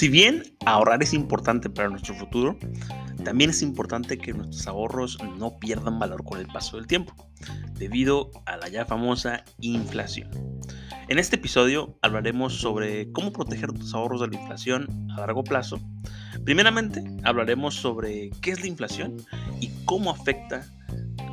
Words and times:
Si 0.00 0.08
bien 0.08 0.44
ahorrar 0.64 1.02
es 1.02 1.12
importante 1.12 1.68
para 1.68 1.90
nuestro 1.90 2.14
futuro, 2.14 2.58
también 3.22 3.50
es 3.50 3.60
importante 3.60 4.16
que 4.16 4.32
nuestros 4.32 4.66
ahorros 4.66 5.18
no 5.38 5.58
pierdan 5.58 5.98
valor 5.98 6.24
con 6.24 6.40
el 6.40 6.46
paso 6.46 6.78
del 6.78 6.86
tiempo, 6.86 7.12
debido 7.74 8.30
a 8.46 8.56
la 8.56 8.68
ya 8.68 8.86
famosa 8.86 9.44
inflación. 9.60 10.30
En 11.08 11.18
este 11.18 11.36
episodio 11.36 11.98
hablaremos 12.00 12.54
sobre 12.54 13.12
cómo 13.12 13.30
proteger 13.30 13.72
tus 13.72 13.92
ahorros 13.92 14.22
de 14.22 14.28
la 14.28 14.40
inflación 14.40 15.10
a 15.10 15.20
largo 15.20 15.44
plazo. 15.44 15.78
Primeramente, 16.44 17.04
hablaremos 17.24 17.74
sobre 17.74 18.30
qué 18.40 18.52
es 18.52 18.60
la 18.60 18.68
inflación 18.68 19.18
y 19.60 19.68
cómo 19.84 20.10
afecta 20.10 20.64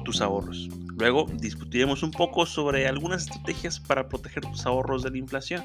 tus 0.03 0.19
ahorros. 0.19 0.67
Luego 0.97 1.27
discutiremos 1.39 2.03
un 2.03 2.11
poco 2.11 2.45
sobre 2.45 2.87
algunas 2.87 3.23
estrategias 3.23 3.79
para 3.79 4.09
proteger 4.09 4.43
tus 4.45 4.65
ahorros 4.65 5.03
de 5.03 5.11
la 5.11 5.17
inflación 5.17 5.63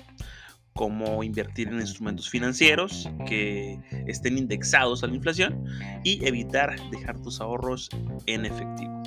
cómo 0.74 1.22
invertir 1.22 1.68
en 1.68 1.80
instrumentos 1.80 2.28
financieros 2.28 3.08
que 3.26 3.78
estén 4.06 4.38
indexados 4.38 5.02
a 5.02 5.06
la 5.06 5.14
inflación 5.14 5.64
y 6.02 6.24
evitar 6.26 6.76
dejar 6.90 7.20
tus 7.20 7.40
ahorros 7.40 7.90
en 8.26 8.46
efectivo. 8.46 9.02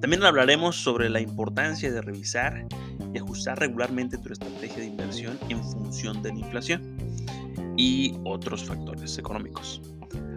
También 0.00 0.22
hablaremos 0.22 0.76
sobre 0.76 1.08
la 1.08 1.20
importancia 1.20 1.90
de 1.90 2.02
revisar 2.02 2.66
y 3.12 3.18
ajustar 3.18 3.58
regularmente 3.58 4.18
tu 4.18 4.32
estrategia 4.32 4.78
de 4.78 4.86
inversión 4.86 5.38
en 5.48 5.62
función 5.62 6.22
de 6.22 6.32
la 6.32 6.38
inflación 6.40 6.96
y 7.76 8.14
otros 8.24 8.64
factores 8.64 9.18
económicos. 9.18 9.80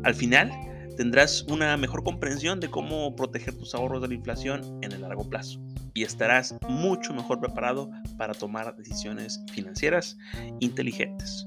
Al 0.03 0.15
final, 0.15 0.51
tendrás 0.97 1.43
una 1.43 1.77
mejor 1.77 2.03
comprensión 2.03 2.59
de 2.59 2.69
cómo 2.69 3.15
proteger 3.15 3.55
tus 3.55 3.75
ahorros 3.75 4.01
de 4.01 4.07
la 4.09 4.15
inflación 4.15 4.61
en 4.81 4.91
el 4.91 5.01
largo 5.01 5.29
plazo 5.29 5.61
y 5.93 6.03
estarás 6.03 6.55
mucho 6.67 7.13
mejor 7.13 7.39
preparado 7.39 7.89
para 8.17 8.33
tomar 8.33 8.75
decisiones 8.75 9.39
financieras 9.53 10.17
inteligentes. 10.59 11.45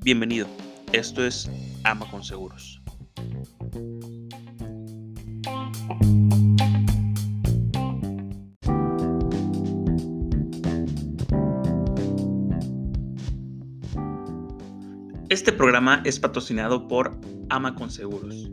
Bienvenido, 0.00 0.46
esto 0.92 1.26
es 1.26 1.50
Ama 1.82 2.08
con 2.08 2.22
Seguros. 2.22 2.80
Este 15.28 15.52
programa 15.52 16.00
es 16.04 16.20
patrocinado 16.20 16.86
por 16.86 17.18
Ama 17.48 17.74
con 17.74 17.90
Seguros 17.90 18.52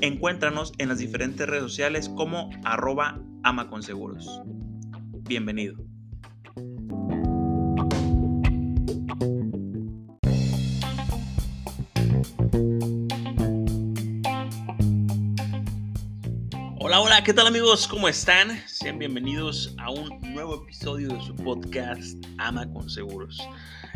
encuéntranos 0.00 0.72
en 0.78 0.88
las 0.88 0.98
diferentes 0.98 1.46
redes 1.46 1.62
sociales 1.62 2.08
como 2.08 2.50
arroba 2.64 3.20
amaconseguros. 3.42 4.42
Bienvenido. 5.28 5.91
¿Qué 17.24 17.32
tal 17.32 17.46
amigos? 17.46 17.86
¿Cómo 17.86 18.08
están? 18.08 18.60
Sean 18.66 18.98
bienvenidos 18.98 19.76
a 19.78 19.92
un 19.92 20.20
nuevo 20.32 20.56
episodio 20.56 21.08
de 21.08 21.20
su 21.20 21.36
podcast 21.36 22.16
Ama 22.38 22.68
con 22.72 22.90
Seguros. 22.90 23.40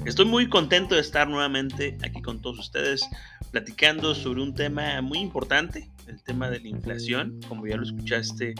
Estoy 0.05 0.27
muy 0.27 0.49
contento 0.49 0.95
de 0.95 1.01
estar 1.01 1.29
nuevamente 1.29 1.99
aquí 2.05 2.23
con 2.23 2.41
todos 2.41 2.61
ustedes 2.61 3.05
platicando 3.51 4.15
sobre 4.15 4.43
un 4.43 4.55
tema 4.55 5.03
muy 5.03 5.19
importante, 5.19 5.91
el 6.07 6.23
tema 6.23 6.51
de 6.51 6.61
la 6.61 6.69
inflación, 6.69 7.41
como 7.49 7.67
ya 7.67 7.77
lo 7.77 7.83
escuchaste 7.83 8.55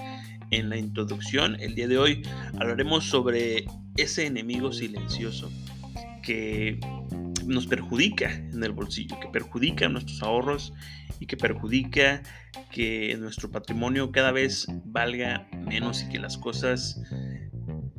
en 0.51 0.69
la 0.69 0.77
introducción. 0.77 1.61
El 1.61 1.77
día 1.77 1.87
de 1.87 1.99
hoy 1.99 2.23
hablaremos 2.59 3.05
sobre 3.05 3.67
ese 3.97 4.27
enemigo 4.27 4.73
silencioso 4.73 5.49
que 6.25 6.81
nos 7.47 7.67
perjudica 7.67 8.33
en 8.33 8.63
el 8.63 8.73
bolsillo, 8.73 9.19
que 9.21 9.29
perjudica 9.29 9.89
nuestros 9.89 10.23
ahorros 10.23 10.73
y 11.21 11.27
que 11.27 11.37
perjudica 11.37 12.23
que 12.71 13.17
nuestro 13.19 13.51
patrimonio 13.51 14.11
cada 14.13 14.33
vez 14.33 14.67
valga 14.85 15.49
menos 15.53 16.03
y 16.03 16.09
que 16.09 16.19
las 16.19 16.37
cosas 16.37 17.01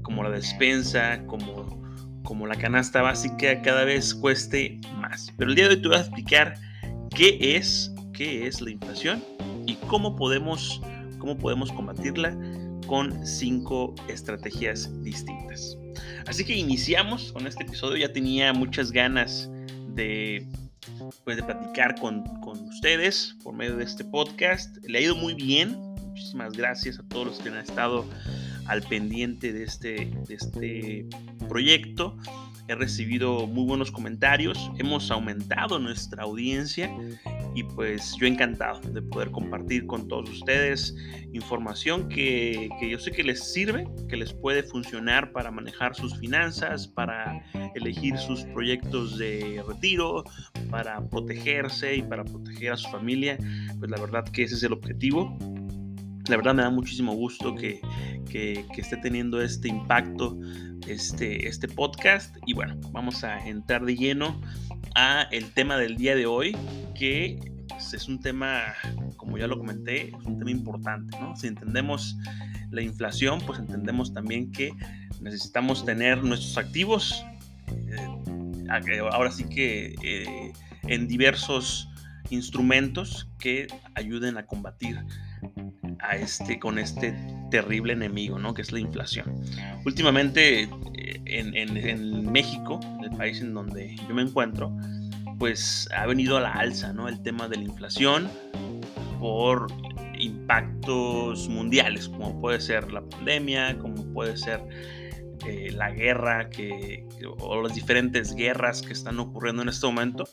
como 0.02 0.24
la 0.24 0.30
despensa, 0.30 1.26
como, 1.26 1.84
como 2.24 2.48
la 2.48 2.56
canasta 2.56 3.02
básica 3.02 3.62
cada 3.62 3.84
vez 3.84 4.14
cueste 4.14 4.80
más. 4.96 5.34
Pero 5.38 5.50
el 5.50 5.56
día 5.56 5.68
de 5.68 5.76
hoy 5.76 5.82
te 5.82 5.88
voy 5.88 5.98
a 5.98 6.02
explicar 6.02 6.54
qué 7.16 7.38
es, 7.58 7.94
qué 8.14 8.48
es 8.48 8.62
la 8.62 8.72
inflación 8.72 9.24
y 9.66 9.76
cómo 9.88 10.16
podemos, 10.16 10.82
cómo 11.20 11.38
podemos 11.38 11.72
combatirla 11.72 12.38
con 12.88 13.26
cinco 13.26 13.94
estrategias 14.08 14.90
distintas. 15.04 15.78
Así 16.26 16.44
que 16.44 16.56
iniciamos 16.56 17.32
con 17.32 17.46
este 17.46 17.64
episodio. 17.64 17.98
Ya 17.98 18.12
tenía 18.12 18.54
muchas 18.54 18.92
ganas 18.92 19.50
de, 19.94 20.48
pues, 21.24 21.38
de 21.38 21.44
platicar 21.44 22.00
con, 22.00 22.24
con 22.42 22.60
ustedes 22.68 23.36
por 23.44 23.54
medio 23.54 23.78
de 23.78 23.84
este 23.84 24.04
podcast. 24.04 24.78
Le 24.84 24.98
ha 24.98 25.02
ido 25.02 25.16
muy 25.16 25.36
bien. 25.36 25.78
Muchísimas 26.08 26.54
gracias 26.54 27.00
a 27.00 27.04
todos 27.04 27.28
los 27.28 27.40
que 27.40 27.50
han 27.50 27.58
estado 27.58 28.06
al 28.66 28.82
pendiente 28.84 29.54
de 29.54 29.64
este, 29.64 30.12
de 30.28 30.36
este 30.36 31.06
proyecto 31.48 32.18
he 32.68 32.76
recibido 32.76 33.48
muy 33.48 33.66
buenos 33.66 33.92
comentarios, 33.92 34.72
hemos 34.78 35.10
aumentado 35.12 35.80
nuestra 35.80 36.24
audiencia 36.24 36.92
y 37.56 37.64
pues 37.64 38.16
yo 38.20 38.28
encantado 38.28 38.82
de 38.82 39.02
poder 39.02 39.32
compartir 39.32 39.88
con 39.88 40.08
todos 40.08 40.30
ustedes 40.30 40.96
información 41.34 42.10
que, 42.10 42.70
que, 42.80 42.90
yo 42.90 43.00
sé 43.00 43.12
que 43.12 43.24
les 43.24 43.52
sirve, 43.52 43.88
que 44.10 44.18
les 44.18 44.34
puede 44.34 44.64
funcionar 44.64 45.32
para 45.32 45.50
manejar 45.52 45.96
sus 45.96 46.18
finanzas, 46.18 46.88
para 46.88 47.42
elegir 47.76 48.18
sus 48.18 48.44
proyectos 48.46 49.18
de 49.18 49.64
retiro, 49.68 50.24
para 50.70 51.02
protegerse 51.10 51.96
y 51.96 52.02
para 52.02 52.24
proteger 52.24 52.74
a 52.74 52.78
su 52.78 52.90
familia. 52.90 53.38
Pues 53.80 53.90
la 53.90 54.00
verdad 54.00 54.26
que 54.26 54.44
ese 54.44 54.56
es 54.56 54.64
el 54.64 54.74
objetivo. 54.74 55.38
La 56.30 56.36
verdad 56.36 56.54
me 56.54 56.64
da 56.64 56.70
muchísimo 56.70 57.14
gusto 57.14 57.56
que, 57.56 57.80
que, 58.30 58.66
esté 58.76 58.98
teniendo 58.98 59.42
este 59.42 59.70
impacto 59.70 60.38
este, 60.88 61.48
este 61.48 61.68
podcast. 61.68 62.36
Y 62.46 62.54
bueno, 62.54 62.76
vamos 62.92 63.24
a 63.24 63.46
entrar 63.48 63.86
de 63.86 63.96
lleno 63.96 64.42
a 64.96 65.28
el 65.32 65.52
tema 65.54 65.78
del 65.78 65.96
día 65.96 66.16
de 66.16 66.26
hoy, 66.26 66.56
que 66.96 67.40
pues, 67.70 67.94
es 67.94 68.08
un 68.08 68.20
tema, 68.20 68.62
como 69.16 69.38
ya 69.38 69.48
lo 69.48 69.58
comenté, 69.58 70.10
es 70.10 70.26
un 70.26 70.38
tema 70.38 70.52
importante, 70.52 71.18
¿no? 71.20 71.36
Si 71.36 71.48
entendemos 71.48 72.18
la 72.72 72.82
inflación, 72.82 73.40
pues 73.46 73.60
entendemos 73.60 74.14
también 74.14 74.52
que 74.52 74.72
necesitamos 75.22 75.86
tener 75.86 76.24
nuestros 76.24 76.58
activos, 76.58 77.24
eh, 77.70 79.00
ahora 79.12 79.32
sí 79.32 79.46
que 79.46 79.96
eh, 80.04 80.54
en 80.84 81.08
diversos 81.08 81.90
instrumentos 82.30 83.30
que 83.40 83.68
ayuden 83.96 84.38
a 84.38 84.46
combatir 84.46 84.98
a 86.00 86.16
este, 86.16 86.60
con 86.60 86.80
este 86.80 87.16
terrible 87.52 87.94
enemigo, 87.94 88.40
¿no? 88.40 88.54
Que 88.54 88.62
es 88.62 88.72
la 88.72 88.80
inflación. 88.80 89.42
Últimamente 89.86 90.64
eh, 90.64 91.22
en, 91.26 91.56
en, 91.56 92.32
México, 92.32 92.80
el 93.04 93.10
país 93.12 93.42
en 93.42 93.54
donde 93.54 93.96
yo 94.08 94.14
me 94.14 94.22
encuentro, 94.22 94.76
pues 95.40 95.88
ha 95.96 96.06
venido 96.06 96.38
a 96.38 96.42
la 96.42 96.52
alza, 96.52 96.94
¿no? 96.94 97.08
El 97.08 97.22
tema 97.22 97.48
de 97.48 97.58
la 97.58 97.64
inflación 97.64 98.30
por 99.20 99.68
impactos 100.20 101.48
mundiales, 101.48 102.10
como 102.10 102.40
puede 102.40 102.60
ser 102.60 102.92
la 102.92 103.02
pandemia, 103.02 103.78
como 103.78 104.04
puede 104.14 104.38
ser 104.38 104.62
eh, 105.46 105.72
la 105.72 105.92
guerra 105.92 106.50
que, 106.50 107.06
o 107.40 107.62
las 107.62 107.76
diferentes 107.76 108.34
guerras 108.34 108.82
que 108.82 108.94
están 108.94 109.20
ocurriendo 109.20 109.62
en 109.62 109.70
este 109.70 109.86
momento, 109.86 110.28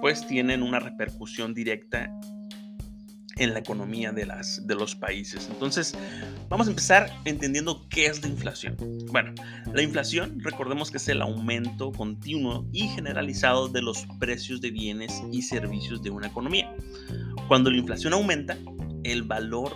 pues 0.00 0.26
tienen 0.26 0.62
una 0.62 0.80
repercusión 0.80 1.54
directa 1.54 2.10
en 3.38 3.54
la 3.54 3.60
economía 3.60 4.12
de, 4.12 4.26
las, 4.26 4.66
de 4.66 4.74
los 4.74 4.94
países. 4.94 5.48
Entonces, 5.50 5.94
vamos 6.48 6.66
a 6.66 6.70
empezar 6.70 7.10
entendiendo 7.24 7.86
qué 7.88 8.06
es 8.06 8.22
la 8.22 8.28
inflación. 8.28 8.76
Bueno, 9.10 9.34
la 9.72 9.82
inflación, 9.82 10.38
recordemos 10.40 10.90
que 10.90 10.98
es 10.98 11.08
el 11.08 11.22
aumento 11.22 11.92
continuo 11.92 12.66
y 12.72 12.88
generalizado 12.88 13.68
de 13.68 13.82
los 13.82 14.06
precios 14.18 14.60
de 14.60 14.70
bienes 14.70 15.22
y 15.32 15.42
servicios 15.42 16.02
de 16.02 16.10
una 16.10 16.28
economía. 16.28 16.74
Cuando 17.46 17.70
la 17.70 17.78
inflación 17.78 18.12
aumenta, 18.12 18.58
el 19.04 19.22
valor 19.22 19.72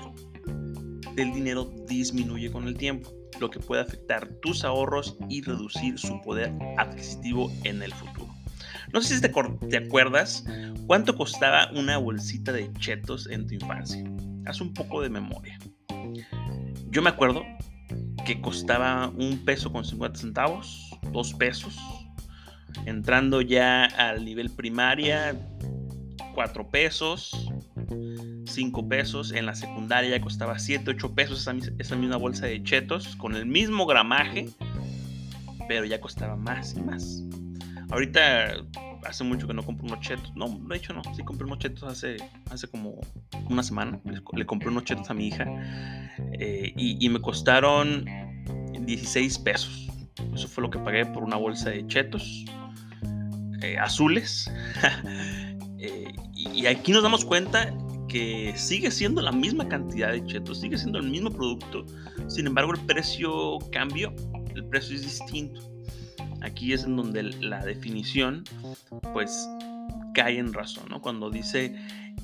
del 1.14 1.32
dinero 1.32 1.70
disminuye 1.88 2.50
con 2.50 2.66
el 2.66 2.76
tiempo, 2.76 3.12
lo 3.40 3.50
que 3.50 3.60
puede 3.60 3.82
afectar 3.82 4.28
tus 4.40 4.64
ahorros 4.64 5.16
y 5.28 5.42
reducir 5.42 5.98
su 5.98 6.20
poder 6.22 6.52
adquisitivo 6.78 7.52
en 7.64 7.82
el 7.82 7.92
futuro. 7.92 8.31
No 8.92 9.00
sé 9.00 9.16
si 9.16 9.20
te, 9.22 9.76
acuerdas 9.76 10.44
cuánto 10.86 11.16
costaba 11.16 11.70
una 11.72 11.96
bolsita 11.96 12.52
de 12.52 12.70
chetos 12.74 13.26
en 13.30 13.46
tu 13.46 13.54
infancia. 13.54 14.04
Haz 14.46 14.60
un 14.60 14.74
poco 14.74 15.00
de 15.00 15.08
memoria. 15.08 15.58
Yo 16.90 17.00
me 17.00 17.08
acuerdo 17.08 17.42
que 18.26 18.40
costaba 18.42 19.08
un 19.08 19.44
peso 19.46 19.72
con 19.72 19.84
50 19.84 20.18
centavos, 20.18 20.90
dos 21.10 21.32
pesos. 21.32 21.78
Entrando 22.84 23.40
ya 23.40 23.86
al 23.86 24.26
nivel 24.26 24.50
primaria, 24.50 25.34
cuatro 26.34 26.68
pesos, 26.68 27.50
cinco 28.44 28.86
pesos. 28.88 29.32
En 29.32 29.46
la 29.46 29.54
secundaria 29.54 30.10
ya 30.10 30.20
costaba 30.20 30.58
7, 30.58 30.90
8 30.90 31.14
pesos 31.14 31.48
esa 31.78 31.96
misma 31.96 32.16
bolsa 32.16 32.44
de 32.44 32.62
chetos 32.62 33.16
con 33.16 33.36
el 33.36 33.46
mismo 33.46 33.86
gramaje, 33.86 34.50
pero 35.66 35.86
ya 35.86 35.98
costaba 35.98 36.36
más 36.36 36.74
y 36.76 36.82
más. 36.82 37.22
Ahorita 37.92 38.54
hace 39.12 39.24
mucho 39.24 39.46
que 39.46 39.52
no 39.54 39.62
compro 39.62 39.86
unos 39.86 40.00
chetos. 40.00 40.32
No, 40.34 40.48
de 40.68 40.76
hecho 40.76 40.92
no. 40.94 41.02
Sí 41.14 41.22
compré 41.22 41.46
unos 41.46 41.58
chetos 41.58 41.84
hace, 41.84 42.16
hace 42.50 42.66
como 42.66 42.98
una 43.48 43.62
semana. 43.62 44.00
Le, 44.04 44.46
compré 44.46 44.68
unos 44.68 44.84
chetos 44.84 45.10
a 45.10 45.14
mi 45.14 45.28
hija. 45.28 45.46
Eh, 46.32 46.72
y, 46.76 47.08
me 47.08 47.20
costaron 47.20 48.06
16 48.72 49.38
pesos. 49.40 49.88
Eso 50.34 50.48
fue 50.48 50.62
lo 50.62 50.70
que 50.70 50.78
pagué 50.78 51.04
por 51.06 51.22
una 51.22 51.36
bolsa 51.36 51.70
de 51.70 51.86
chetos 51.86 52.44
eh, 53.62 53.78
azules. 53.78 54.50
Eh, 55.84 56.12
y, 56.32 56.66
aquí 56.66 56.92
nos 56.92 57.02
damos 57.02 57.24
cuenta 57.24 57.74
que 58.08 58.52
sigue 58.54 58.88
siendo 58.92 59.20
la 59.20 59.32
misma 59.32 59.68
cantidad 59.68 60.12
de 60.12 60.24
chetos, 60.26 60.60
sigue 60.60 60.78
siendo 60.78 61.00
el 61.00 61.10
mismo 61.10 61.28
producto. 61.28 61.84
Sin 62.28 62.46
embargo, 62.46 62.72
el 62.72 62.80
precio 62.82 63.58
cambió. 63.72 64.14
El 64.54 64.64
precio 64.66 64.94
es 64.94 65.02
distinto. 65.02 65.71
Aquí 66.42 66.72
es 66.72 66.84
en 66.84 66.96
donde 66.96 67.22
la 67.22 67.64
definición 67.64 68.44
pues 69.12 69.48
cae 70.14 70.38
en 70.38 70.52
razón, 70.52 70.84
¿no? 70.90 71.00
Cuando 71.00 71.30
dice 71.30 71.74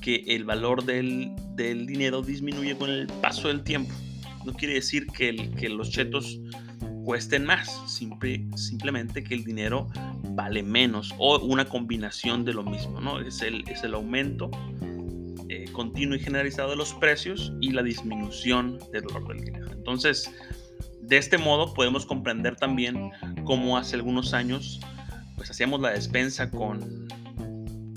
que 0.01 0.23
el 0.27 0.45
valor 0.45 0.83
del, 0.85 1.35
dinero 1.55 2.21
disminuye 2.21 2.75
con 2.75 2.89
el 2.89 3.07
paso 3.07 3.47
del 3.47 3.63
tiempo. 3.63 3.93
No 4.45 4.53
quiere 4.53 4.75
decir 4.75 5.07
que, 5.07 5.29
el, 5.29 5.51
que 5.55 5.69
los 5.69 5.89
chetos 5.89 6.39
cuesten 7.03 7.45
más, 7.45 7.69
simplemente 7.87 9.23
que 9.23 9.33
el 9.33 9.43
dinero 9.43 9.87
vale 10.31 10.63
menos 10.63 11.13
o 11.17 11.39
una 11.39 11.65
combinación 11.65 12.45
de 12.45 12.53
lo 12.53 12.63
mismo, 12.63 13.01
¿no? 13.01 13.19
Es 13.19 13.41
el, 13.41 13.67
es 13.67 13.83
el 13.83 13.93
aumento 13.95 14.51
eh, 15.49 15.65
continuo 15.71 16.15
y 16.15 16.19
generalizado 16.19 16.69
de 16.69 16.75
los 16.75 16.93
precios 16.93 17.51
y 17.59 17.71
la 17.71 17.81
disminución 17.81 18.77
del 18.91 19.03
valor 19.11 19.35
del 19.35 19.45
dinero. 19.45 19.71
Entonces, 19.71 20.31
de 21.09 21.17
este 21.17 21.39
modo 21.39 21.73
podemos 21.73 22.05
comprender 22.05 22.55
también 22.55 23.11
cómo 23.43 23.77
hace 23.77 23.95
algunos 23.95 24.33
años 24.33 24.79
pues 25.35 25.49
hacíamos 25.49 25.81
la 25.81 25.89
despensa 25.89 26.51
con, 26.51 27.07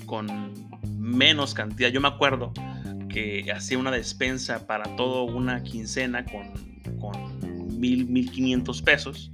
con 0.05 0.53
menos 0.97 1.53
cantidad. 1.53 1.89
Yo 1.89 2.01
me 2.01 2.07
acuerdo 2.07 2.53
que 3.09 3.45
hacía 3.55 3.77
una 3.77 3.91
despensa 3.91 4.65
para 4.65 4.95
toda 4.95 5.31
una 5.31 5.61
quincena 5.61 6.25
con, 6.25 6.53
con 6.99 7.79
mil, 7.79 8.07
mil 8.07 8.31
quinientos 8.31 8.81
pesos 8.81 9.31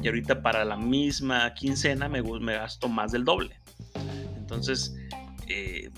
y 0.00 0.06
ahorita 0.06 0.40
para 0.42 0.64
la 0.64 0.76
misma 0.76 1.52
quincena 1.54 2.08
me, 2.08 2.22
gasto 2.22 2.88
más 2.88 3.10
del 3.10 3.24
doble. 3.24 3.56
Entonces, 4.36 4.94
eh, 5.48 5.90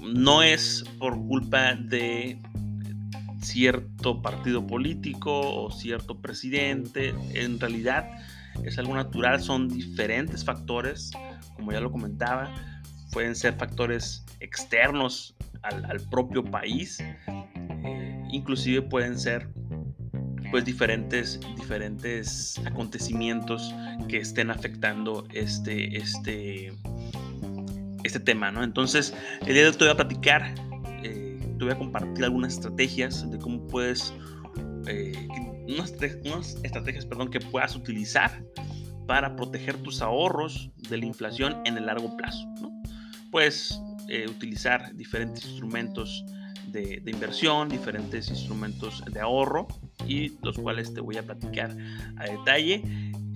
no 0.00 0.42
es 0.42 0.84
por 0.98 1.16
culpa 1.26 1.74
de 1.74 2.38
cierto 3.46 4.20
partido 4.22 4.66
político 4.66 5.40
o 5.40 5.70
cierto 5.70 6.20
presidente. 6.20 7.14
En 7.32 7.60
realidad 7.60 8.10
es 8.64 8.78
algo 8.78 8.94
natural, 8.94 9.40
son 9.40 9.68
diferentes 9.68 10.44
factores, 10.44 11.10
como 11.54 11.72
ya 11.72 11.80
lo 11.80 11.92
comentaba, 11.92 12.52
pueden 13.12 13.34
ser 13.34 13.54
factores 13.54 14.24
externos 14.40 15.36
al, 15.62 16.00
propio 16.10 16.44
país, 16.44 17.00
eh, 17.00 18.22
inclusive 18.30 18.82
pueden 18.82 19.18
ser 19.18 19.48
pues 20.50 20.64
diferentes, 20.64 21.40
diferentes 21.56 22.60
acontecimientos 22.64 23.74
que 24.08 24.18
estén 24.18 24.50
afectando 24.50 25.26
este, 25.32 25.96
este, 25.96 26.72
este 28.04 28.20
tema, 28.20 28.52
¿no? 28.52 28.62
Entonces, 28.62 29.12
el 29.40 29.54
día 29.54 29.62
de 29.62 29.68
hoy 29.68 29.72
te 29.72 29.84
voy 29.84 29.92
a 29.92 29.96
platicar 29.96 30.54
te 31.58 31.64
voy 31.64 31.72
a 31.72 31.78
compartir 31.78 32.24
algunas 32.24 32.54
estrategias 32.54 33.28
de 33.30 33.38
cómo 33.38 33.66
puedes, 33.66 34.12
eh, 34.86 35.28
unas, 35.68 35.92
estrategias, 36.62 37.06
perdón, 37.06 37.30
que 37.30 37.40
puedas 37.40 37.74
utilizar 37.74 38.44
para 39.06 39.36
proteger 39.36 39.76
tus 39.78 40.02
ahorros 40.02 40.70
de 40.88 40.98
la 40.98 41.06
inflación 41.06 41.56
en 41.64 41.76
el 41.76 41.86
largo 41.86 42.16
plazo. 42.16 42.46
Puedes 43.30 43.80
eh, 44.08 44.26
utilizar 44.28 44.94
diferentes 44.94 45.44
instrumentos 45.46 46.24
de, 46.68 47.02
inversión, 47.06 47.68
diferentes 47.68 48.28
instrumentos 48.28 49.02
de 49.10 49.20
ahorro 49.20 49.66
y 50.06 50.36
los 50.42 50.58
cuales 50.58 50.92
te 50.92 51.00
voy 51.00 51.16
a 51.16 51.22
platicar 51.22 51.74
a 52.16 52.24
detalle 52.24 52.82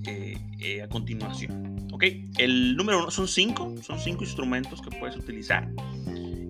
eh, 0.06 0.82
a 0.82 0.88
continuación. 0.88 1.88
¿ok? 1.92 2.04
El 2.38 2.76
número 2.76 2.98
uno 2.98 3.10
son 3.10 3.28
cinco, 3.28 3.74
son 3.82 3.98
cinco 3.98 4.24
instrumentos 4.24 4.82
que 4.82 4.90
puedes 4.98 5.16
utilizar 5.16 5.70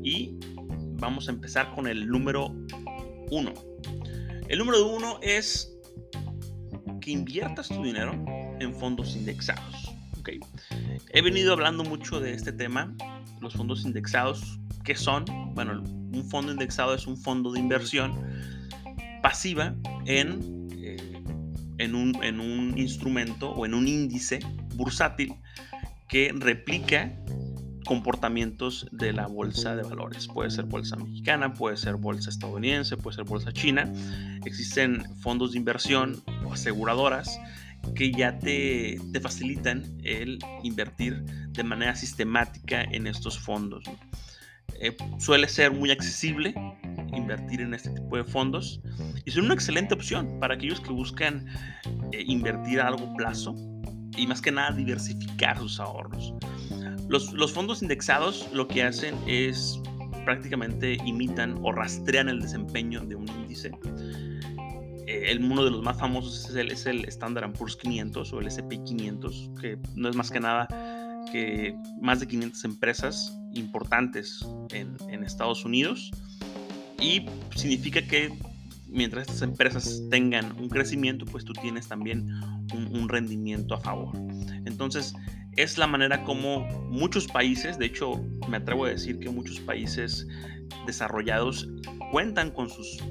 y 0.03 0.39
vamos 1.01 1.29
a 1.29 1.33
empezar 1.33 1.75
con 1.75 1.87
el 1.87 2.07
número 2.07 2.55
uno. 3.31 3.55
El 4.49 4.59
número 4.59 4.87
uno 4.87 5.19
es 5.23 5.73
que 7.01 7.11
inviertas 7.11 7.69
tu 7.69 7.83
dinero 7.83 8.13
en 8.61 8.75
fondos 8.75 9.17
indexados. 9.17 9.93
He 11.13 11.23
venido 11.23 11.53
hablando 11.53 11.83
mucho 11.83 12.21
de 12.21 12.35
este 12.35 12.53
tema, 12.53 12.95
los 13.41 13.55
fondos 13.55 13.85
indexados. 13.85 14.61
¿Qué 14.85 14.95
son? 14.95 15.25
Bueno, 15.55 15.83
un 15.83 16.29
fondo 16.29 16.53
indexado 16.53 16.95
es 16.95 17.07
un 17.07 17.17
fondo 17.17 17.53
de 17.53 17.61
inversión 17.61 18.15
pasiva 19.23 19.75
en, 20.07 20.69
eh, 20.73 21.23
en, 21.79 21.95
un, 21.95 22.23
en 22.23 22.41
un 22.41 22.79
instrumento 22.79 23.51
o 23.51 23.67
en 23.67 23.75
un 23.75 23.89
índice 23.89 24.41
bursátil 24.75 25.35
que 26.09 26.33
replica 26.35 27.13
comportamientos 27.91 28.87
de 28.93 29.13
la 29.13 29.27
bolsa 29.27 29.75
de 29.75 29.83
valores. 29.83 30.29
Puede 30.29 30.53
ser 30.53 30.67
bolsa 30.67 30.95
mexicana, 30.95 31.55
puede 31.55 31.77
ser 31.77 31.97
bolsa 31.97 32.31
estadounidense, 32.31 32.97
puede 32.97 33.17
ser 33.17 33.25
bolsa 33.25 33.51
china. 33.51 33.93
Existen 34.45 35.03
fondos 35.17 35.51
de 35.51 35.59
inversión 35.59 36.23
o 36.47 36.53
aseguradoras 36.53 37.41
que 37.97 38.13
ya 38.13 38.39
te, 38.39 38.97
facilitan 39.21 39.83
el 40.05 40.39
invertir 40.63 41.25
de 41.49 41.65
manera 41.65 41.97
sistemática 41.97 42.81
en 42.83 43.09
estos 43.09 43.37
fondos. 43.41 43.83
Eh, 44.81 44.97
suele 45.19 45.49
ser 45.49 45.73
muy 45.73 45.91
accesible 45.91 46.55
invertir 47.13 47.61
en 47.61 47.75
este 47.75 47.91
tipo 47.91 48.17
de 48.17 48.23
fondos 48.23 48.81
y 49.25 49.33
son 49.33 49.47
una 49.47 49.55
excelente 49.55 49.95
opción 49.95 50.39
para 50.39 50.55
aquellos 50.55 50.81
que 50.81 50.93
buscan 50.93 51.45
eh, 52.13 52.23
invertir 52.25 52.81
a 52.81 52.85
largo 52.85 53.13
plazo 53.17 53.57
y 54.21 54.27
más 54.27 54.43
que 54.43 54.53
nada 54.53 54.73
diversificar 54.73 55.59
sus 55.59 55.81
ahorros. 55.81 56.35
Los, 57.09 57.53
fondos 57.53 57.83
indexados 57.83 58.49
lo 58.53 58.69
que 58.69 58.83
hacen 58.83 59.17
es 59.27 59.81
prácticamente 60.25 60.99
imitan 61.07 61.59
o 61.63 61.73
rastrean 61.73 62.29
el 62.29 62.41
desempeño 62.41 63.01
de 63.01 63.17
un 63.17 63.27
índice. 63.29 63.73
Eh, 65.07 65.31
el, 65.31 65.43
uno 65.43 65.65
de 65.65 65.71
los 65.71 65.83
más 65.83 65.99
famosos 65.99 66.49
es 66.49 66.55
el, 66.55 66.71
es 66.71 66.87
el 66.87 67.07
Standard 67.07 67.51
Poor's 67.55 67.77
500 67.77 68.33
o 68.33 68.41
el 68.41 68.47
SP 68.53 68.79
500, 68.85 69.51
que 69.61 69.79
no 69.97 70.09
es 70.11 70.15
más 70.15 70.31
que 70.31 70.39
nada 70.39 70.69
que 71.33 71.75
más 72.01 72.21
de 72.21 72.29
500 72.29 72.65
empresas 72.65 73.37
importantes 73.55 74.47
en, 74.71 74.97
en 75.09 75.25
Estados 75.25 75.65
Unidos 75.65 76.11
y 77.01 77.27
significa 77.57 78.03
que 78.03 78.33
mientras 78.91 79.29
estas 79.29 79.43
empresas 79.43 80.03
tengan 80.11 80.53
un 80.59 80.69
crecimiento, 80.69 81.25
pues 81.25 81.45
tú 81.45 81.53
tienes 81.55 81.89
también 81.89 82.29
un, 82.73 83.09
rendimiento 83.09 83.75
a 83.75 83.81
favor. 83.81 84.17
Entonces, 84.67 85.15
es 85.57 85.79
la 85.79 85.87
manera 85.87 86.23
como 86.25 86.67
muchos 86.89 87.27
países, 87.27 87.79
de 87.79 87.87
hecho 87.87 88.23
me 88.49 88.59
atrevo 88.59 88.85
a 88.85 88.91
decir 88.91 89.19
que 89.19 89.29
muchos 89.31 89.61
países 89.61 90.27
desarrollados 90.87 91.69
cuentan 92.13 92.51
con 92.51 92.69
sus, 92.69 93.03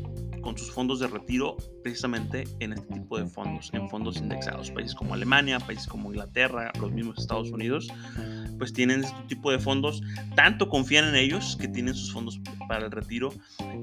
con 0.42 0.58
sus 0.58 0.72
fondos 0.72 1.00
de 1.00 1.08
retiro 1.08 1.58
precisamente 1.84 2.46
en 2.60 2.74
este 2.74 2.94
tipo 2.94 3.18
de 3.18 3.28
fondos, 3.28 3.70
en 3.74 3.90
fondos 3.90 4.18
indexados. 4.18 4.72
Países 4.72 4.96
como 4.96 5.14
Alemania, 5.14 5.60
países 5.60 5.88
como 5.88 6.10
Inglaterra, 6.10 6.72
los 6.80 6.92
mismos 6.92 7.20
Estados 7.20 7.52
Unidos, 7.52 7.90
pues 8.58 8.74
tienen 8.74 9.04
este 9.04 9.22
tipo 9.28 9.52
de 9.52 9.60
fondos, 9.60 10.02
tanto 10.36 10.70
confían 10.70 11.06
en 11.10 11.16
ellos 11.16 11.58
que 11.60 11.68
tienen 11.68 11.94
sus 11.94 12.12
fondos 12.12 12.40
para 12.68 12.86
el 12.86 12.92
retiro 12.92 13.34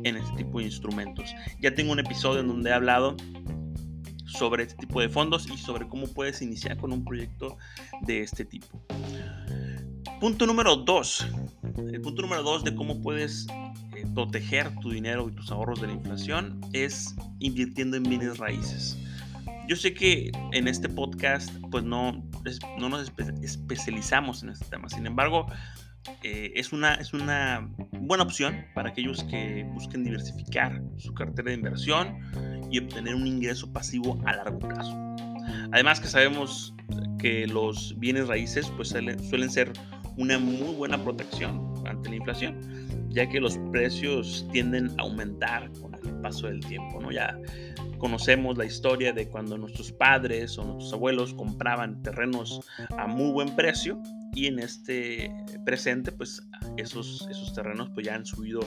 en 0.04 0.16
este 0.16 0.36
tipo 0.36 0.58
de 0.58 0.66
instrumentos. 0.66 1.34
Ya 1.60 1.74
tengo 1.74 1.92
un 1.92 1.98
episodio 1.98 2.40
en 2.40 2.48
donde 2.48 2.70
he 2.70 2.72
hablado 2.72 3.16
sobre 4.26 4.64
este 4.64 4.76
tipo 4.76 5.00
de 5.00 5.08
fondos 5.08 5.48
y 5.48 5.56
sobre 5.56 5.88
cómo 5.88 6.06
puedes 6.08 6.42
iniciar 6.42 6.76
con 6.76 6.92
un 6.92 7.04
proyecto 7.04 7.56
de 8.02 8.22
este 8.22 8.44
tipo. 8.44 8.82
Punto 10.20 10.46
número 10.46 10.76
2. 10.76 11.28
El 11.92 12.00
punto 12.00 12.22
número 12.22 12.42
2 12.42 12.64
de 12.64 12.74
cómo 12.74 13.00
puedes 13.02 13.46
eh, 13.94 14.06
proteger 14.14 14.74
tu 14.80 14.90
dinero 14.90 15.28
y 15.28 15.32
tus 15.32 15.50
ahorros 15.50 15.80
de 15.80 15.88
la 15.88 15.92
inflación 15.92 16.60
es 16.72 17.14
invirtiendo 17.38 17.96
en 17.96 18.02
bienes 18.02 18.38
raíces. 18.38 18.98
Yo 19.68 19.76
sé 19.76 19.94
que 19.94 20.30
en 20.52 20.68
este 20.68 20.88
podcast 20.88 21.50
pues 21.70 21.84
no, 21.84 22.24
no 22.78 22.88
nos 22.88 23.12
especializamos 23.42 24.42
en 24.42 24.50
este 24.50 24.64
tema, 24.66 24.88
sin 24.88 25.06
embargo 25.06 25.46
eh, 26.22 26.52
es, 26.54 26.72
una, 26.72 26.94
es 26.94 27.12
una 27.12 27.68
buena 28.00 28.24
opción 28.24 28.64
para 28.74 28.90
aquellos 28.90 29.24
que 29.24 29.64
busquen 29.72 30.04
diversificar 30.04 30.80
su 30.96 31.14
cartera 31.14 31.50
de 31.50 31.56
inversión 31.56 32.18
y 32.70 32.78
obtener 32.78 33.14
un 33.14 33.26
ingreso 33.26 33.72
pasivo 33.72 34.20
a 34.26 34.34
largo 34.34 34.58
plazo. 34.58 34.96
Además 35.72 36.00
que 36.00 36.08
sabemos 36.08 36.74
que 37.18 37.46
los 37.46 37.98
bienes 37.98 38.28
raíces 38.28 38.70
pues 38.76 38.88
suelen 38.88 39.50
ser 39.50 39.72
una 40.16 40.38
muy 40.38 40.74
buena 40.74 41.02
protección 41.02 41.74
ante 41.86 42.10
la 42.10 42.16
inflación, 42.16 42.58
ya 43.10 43.28
que 43.28 43.40
los 43.40 43.58
precios 43.70 44.46
tienden 44.52 44.90
a 44.98 45.02
aumentar 45.02 45.70
con 45.80 45.94
el 45.94 46.20
paso 46.20 46.46
del 46.46 46.60
tiempo, 46.60 47.00
¿no? 47.00 47.10
Ya 47.10 47.38
conocemos 47.98 48.56
la 48.58 48.64
historia 48.64 49.12
de 49.12 49.28
cuando 49.28 49.56
nuestros 49.56 49.92
padres 49.92 50.58
o 50.58 50.64
nuestros 50.64 50.92
abuelos 50.92 51.34
compraban 51.34 52.02
terrenos 52.02 52.60
a 52.96 53.06
muy 53.06 53.32
buen 53.32 53.54
precio 53.56 54.00
y 54.36 54.46
en 54.46 54.58
este 54.58 55.32
presente 55.64 56.12
pues 56.12 56.46
esos, 56.76 57.26
esos 57.30 57.54
terrenos 57.54 57.88
pues 57.94 58.06
ya 58.06 58.14
han 58.14 58.26
subido 58.26 58.60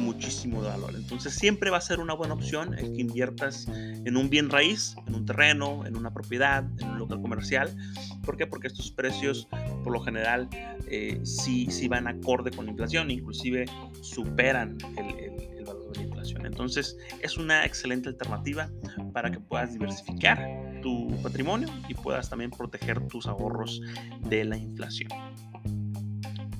muchísimo 0.00 0.62
de 0.62 0.70
valor. 0.70 0.94
Entonces 0.96 1.34
siempre 1.34 1.70
va 1.70 1.76
a 1.76 1.82
ser 1.82 2.00
una 2.00 2.14
buena 2.14 2.32
opción 2.32 2.74
el 2.78 2.94
que 2.94 3.02
inviertas 3.02 3.68
en 3.68 4.16
un 4.16 4.30
bien 4.30 4.48
raíz, 4.48 4.96
en 5.06 5.14
un 5.14 5.26
terreno, 5.26 5.84
en 5.86 5.96
una 5.96 6.14
propiedad, 6.14 6.64
en 6.80 6.88
un 6.88 6.98
local 6.98 7.20
comercial. 7.20 7.76
¿Por 8.24 8.38
qué? 8.38 8.46
Porque 8.46 8.68
estos 8.68 8.90
precios 8.90 9.46
por 9.84 9.92
lo 9.92 10.00
general 10.00 10.48
eh, 10.88 11.20
sí, 11.24 11.66
sí 11.70 11.88
van 11.88 12.08
acorde 12.08 12.50
con 12.50 12.64
la 12.64 12.70
inflación, 12.70 13.10
inclusive 13.10 13.66
superan 14.00 14.78
el, 14.96 15.64
valor 15.66 15.92
de 15.92 15.98
la 15.98 16.06
inflación. 16.06 16.46
Entonces 16.46 16.96
es 17.20 17.36
una 17.36 17.66
excelente 17.66 18.08
alternativa 18.08 18.70
para 19.12 19.30
que 19.30 19.40
puedas 19.40 19.74
diversificar 19.74 20.71
tu 20.82 21.08
patrimonio 21.22 21.68
y 21.88 21.94
puedas 21.94 22.28
también 22.28 22.50
proteger 22.50 23.06
tus 23.08 23.26
ahorros 23.26 23.80
de 24.28 24.44
la 24.44 24.56
inflación. 24.56 25.10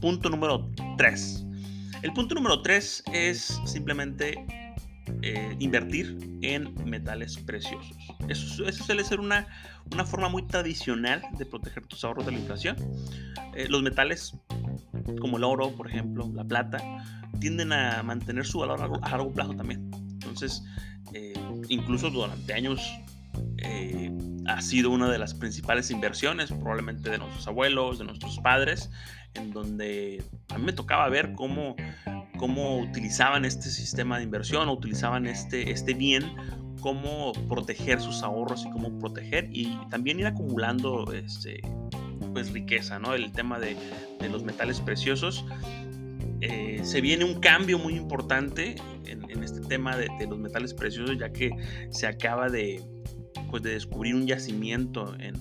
Punto 0.01 0.31
número 0.31 0.71
3. 0.97 1.47
El 2.03 2.13
punto 2.13 2.35
número 2.35 2.63
3 2.63 3.05
es 3.13 3.61
simplemente 3.67 4.35
eh, 5.23 5.57
invertir 5.61 6.19
en 6.43 6.75
metales 6.85 7.37
preciosos. 7.39 7.97
Eso, 8.29 8.73
suele 8.73 9.05
ser 9.05 9.21
una, 9.21 9.47
una, 9.93 10.05
forma 10.05 10.29
muy 10.29 10.45
tradicional 10.47 11.23
de 11.39 11.47
proteger 11.47 11.87
tus 11.87 12.03
ahorros 12.05 12.27
de 12.27 12.33
la 12.33 12.39
inflación. 12.39 12.77
Eh, 13.55 13.67
los 13.69 13.83
metales 13.83 14.35
como 15.21 15.37
el 15.37 15.45
oro, 15.45 15.71
por 15.77 15.89
ejemplo, 15.89 16.31
la 16.35 16.45
plata, 16.45 16.81
tienden 17.41 17.73
a 17.73 18.03
mantener 18.03 18.47
su 18.47 18.59
valor 18.59 18.81
a 18.81 19.09
largo, 19.09 19.33
plazo 19.33 19.55
también. 19.55 19.91
Entonces, 20.13 20.65
eh, 21.15 21.35
incluso 21.69 22.11
durante 22.11 22.53
años 22.55 22.81
ha 24.47 24.61
sido 24.61 24.91
una 24.91 25.11
de 25.11 25.19
las 25.19 25.35
principales 25.35 25.91
inversiones, 25.91 26.51
probablemente 26.51 27.11
de 27.11 27.19
nuestros 27.19 27.47
abuelos, 27.47 27.99
de 27.99 28.05
nuestros 28.05 28.39
padres, 28.41 28.91
en 29.35 29.53
donde 29.53 30.23
a 30.49 30.59
mí 30.59 30.65
me 30.65 30.73
tocaba 30.73 31.09
ver 31.09 31.33
cómo, 31.35 31.77
cómo 32.39 32.79
utilizaban 32.79 33.45
este 33.45 33.71
sistema 33.71 34.19
de 34.19 34.25
inversión 34.25 34.69
o 34.69 34.73
utilizaban 34.73 35.27
este, 35.27 35.71
este 35.71 35.95
bien, 35.95 36.25
cómo 36.81 37.33
proteger 37.49 38.01
sus 38.01 38.23
ahorros 38.23 38.65
y 38.67 38.71
cómo 38.71 38.99
proteger 38.99 39.49
y 39.53 39.79
también 39.91 40.19
ir 40.19 40.27
acumulando 40.27 41.13
este, 41.13 41.61
pues, 42.33 42.53
riqueza, 42.53 42.99
¿no? 42.99 43.15
El 43.15 43.33
tema 43.33 43.59
de, 43.59 43.77
de 44.21 44.29
los 44.29 44.43
metales 44.43 44.81
preciosos. 44.81 45.45
Eh, 46.41 46.81
se 46.83 47.01
viene 47.01 47.25
un 47.25 47.39
cambio 47.39 47.79
muy 47.79 47.95
importante 47.95 48.75
en, 49.07 49.31
en 49.31 49.45
este 49.45 49.61
tema 49.61 49.97
de, 49.97 50.09
de, 50.19 50.27
los 50.27 50.39
metales 50.39 50.75
preciosos, 50.75 51.17
ya 51.17 51.33
que 51.33 51.53
se 51.91 52.09
acaba 52.09 52.49
de, 52.49 52.83
pues, 53.53 53.63
de 53.63 53.73
descubrir 53.73 54.15
un 54.15 54.27
yacimiento 54.27 55.15
en, 55.21 55.35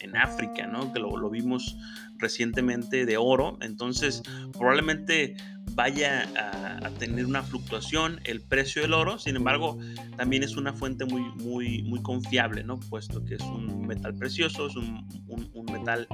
en, 0.00 0.14
África, 0.14 0.66
¿no? 0.66 0.92
Que 0.92 1.00
lo, 1.00 1.30
vimos 1.30 1.74
recientemente 2.18 3.06
de 3.06 3.16
oro. 3.16 3.56
Entonces, 3.62 4.22
probablemente 4.52 5.36
vaya 5.72 6.28
a, 6.36 6.90
tener 6.98 7.24
una 7.24 7.42
fluctuación 7.42 8.20
el 8.24 8.42
precio 8.42 8.82
del 8.82 8.92
oro. 8.92 9.18
Sin 9.18 9.36
embargo, 9.36 9.78
también 10.18 10.42
es 10.42 10.58
una 10.58 10.74
fuente 10.74 11.06
muy, 11.06 11.22
muy, 11.42 11.82
muy 11.84 12.02
confiable, 12.02 12.62
¿no? 12.62 12.78
Puesto 12.78 13.24
que 13.24 13.36
es 13.36 13.42
un 13.42 13.86
metal 13.86 14.14
precioso, 14.14 14.66
es 14.66 14.76
un, 14.76 15.08
un, 15.26 15.64
metal 15.64 16.06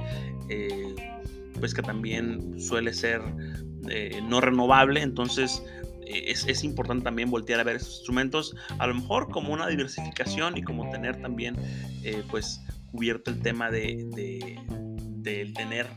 eh, 0.47 0.95
pues 1.59 1.73
que 1.73 1.81
también 1.81 2.57
suele 2.57 2.93
ser 2.93 3.19
eh, 3.89 4.21
no 4.29 4.39
renovable. 4.39 5.01
Entonces, 5.01 5.61
eh, 6.13 6.31
es, 6.31 6.63
importante 6.63 7.03
también 7.03 7.29
voltear 7.29 7.59
a 7.59 7.63
ver 7.63 7.77
esos 7.77 7.95
instrumentos, 7.97 8.55
a 8.79 8.87
lo 8.87 8.95
mejor 8.95 9.29
como 9.29 9.53
una 9.53 9.67
diversificación 9.67 10.57
y 10.57 10.61
como 10.61 10.89
tener 10.89 11.21
también, 11.21 11.55
eh, 12.03 12.23
pues, 12.29 12.61
cubierto 12.91 13.31
el 13.31 13.41
tema 13.41 13.71
de, 13.71 14.05
de, 15.23 15.53
tener 15.55 15.87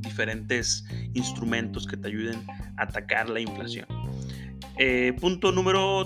diferentes 0.00 0.84
instrumentos 1.14 1.86
que 1.86 1.96
te 1.96 2.08
ayuden 2.08 2.44
a 2.76 2.82
atacar 2.82 3.28
la 3.28 3.40
inflación. 3.40 3.86
Eh, 4.78 5.14
punto 5.20 5.52
número 5.52 6.04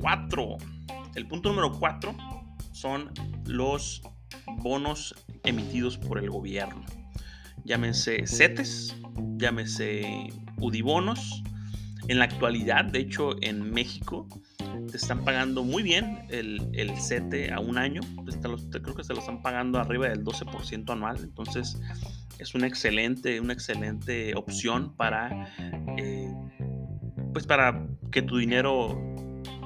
4. 0.00 0.56
El 1.14 1.26
punto 1.26 1.50
número 1.50 1.72
4 1.72 2.14
son 2.72 3.10
los 3.46 4.02
bonos 4.58 5.14
emitidos 5.44 5.98
por 5.98 6.18
el 6.18 6.30
gobierno. 6.30 6.84
Llámense 7.64 8.26
CETES, 8.26 8.96
llámese 9.36 10.28
UDIBONOS, 10.58 11.42
en 12.08 12.18
la 12.18 12.24
actualidad, 12.24 12.84
de 12.84 13.00
hecho, 13.00 13.36
en 13.42 13.70
México 13.70 14.26
te 14.90 14.96
están 14.96 15.24
pagando 15.24 15.62
muy 15.62 15.82
bien 15.82 16.26
el, 16.28 16.68
el 16.72 16.96
CETE 16.96 17.52
a 17.52 17.60
un 17.60 17.78
año. 17.78 18.00
creo 18.70 18.94
que 18.94 19.04
se 19.04 19.14
lo 19.14 19.20
están 19.20 19.42
pagando 19.42 19.78
arriba 19.78 20.08
del 20.08 20.24
12% 20.24 20.90
anual. 20.90 21.18
Entonces, 21.22 21.78
es 22.38 22.54
una 22.54 22.66
excelente, 22.66 23.40
una 23.40 23.52
excelente 23.52 24.34
opción 24.34 24.94
para, 24.96 25.48
eh, 25.96 26.32
pues 27.32 27.46
para 27.46 27.86
que 28.10 28.22
tu 28.22 28.36
dinero 28.36 29.00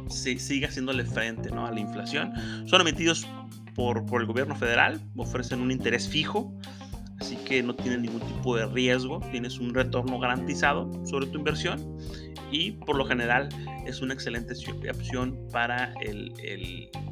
siga 0.09 0.69
haciéndole 0.69 1.05
frente 1.05 1.51
¿no? 1.51 1.67
a 1.67 1.73
la 1.73 1.81
inflación. 1.81 2.33
Son 2.67 2.81
emitidos 2.81 3.27
por, 3.75 4.07
por 4.07 4.21
el 4.21 4.27
gobierno 4.27 4.55
federal, 4.57 5.01
ofrecen 5.17 5.61
un 5.61 5.71
interés 5.71 6.09
fijo 6.09 6.55
así 7.21 7.37
que 7.37 7.63
no 7.63 7.75
tienen 7.75 8.03
ningún 8.03 8.21
tipo 8.21 8.57
de 8.57 8.67
riesgo, 8.67 9.21
tienes 9.31 9.59
un 9.59 9.75
retorno 9.75 10.19
garantizado 10.19 10.91
sobre 11.07 11.27
tu 11.27 11.39
inversión 11.39 11.99
y 12.51 12.73
por 12.73 12.97
lo 12.97 13.07
general 13.07 13.49
es 13.87 14.01
una 14.01 14.15
excelente 14.15 14.55
opción 14.91 15.39
para 15.53 15.93
el, 16.01 16.33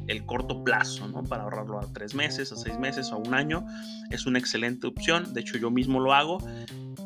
el, 0.07 0.25
corto 0.25 0.63
plazo, 0.63 1.07
¿no? 1.07 1.23
para 1.23 1.43
ahorrarlo 1.43 1.79
a 1.79 1.93
tres 1.93 2.15
meses, 2.15 2.51
a 2.51 2.55
seis 2.55 2.77
meses 2.79 3.11
a 3.11 3.15
un 3.15 3.33
año, 3.33 3.65
es 4.11 4.25
una 4.25 4.39
excelente 4.39 4.87
opción, 4.87 5.33
de 5.33 5.41
hecho 5.41 5.57
yo 5.57 5.69
mismo 5.69 5.99
lo 5.99 6.13
hago 6.13 6.39